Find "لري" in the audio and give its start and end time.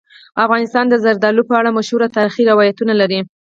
3.01-3.19